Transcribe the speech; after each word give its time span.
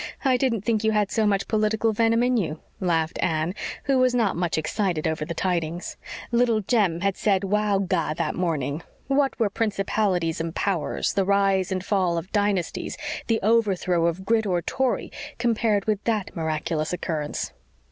I 0.25 0.35
didn't 0.35 0.61
think 0.61 0.83
you 0.83 0.93
had 0.93 1.11
so 1.11 1.27
much 1.27 1.47
political 1.47 1.93
venom 1.93 2.23
in 2.23 2.35
you," 2.35 2.59
laughed 2.79 3.19
Anne, 3.21 3.53
who 3.83 3.99
was 3.99 4.15
not 4.15 4.35
much 4.35 4.57
excited 4.57 5.07
over 5.07 5.25
the 5.25 5.35
tidings. 5.35 5.95
Little 6.31 6.61
Jem 6.61 7.01
had 7.01 7.15
said 7.15 7.43
"Wow 7.43 7.77
ga" 7.77 8.15
that 8.15 8.33
morning. 8.33 8.81
What 9.05 9.37
were 9.39 9.51
principalities 9.51 10.41
and 10.41 10.55
powers, 10.55 11.13
the 11.13 11.23
rise 11.23 11.71
and 11.71 11.85
fall 11.85 12.17
of 12.17 12.31
dynasties, 12.31 12.97
the 13.27 13.39
overthrow 13.43 14.07
of 14.07 14.25
Grit 14.25 14.47
or 14.47 14.63
Tory, 14.63 15.11
compared 15.37 15.85
with 15.85 16.03
that 16.05 16.35
miraculous 16.35 16.93
occurrence? 16.93 17.51